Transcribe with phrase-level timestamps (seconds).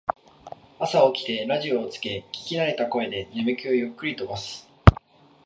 [0.79, 4.67] 朝起きてラジオをつけ聞きなれた声で眠気をゆっくり飛ばす